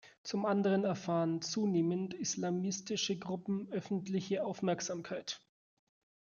[0.23, 5.43] Zum andern erfahren zunehmend islamistische Gruppen öffentliche Aufmerksamkeit.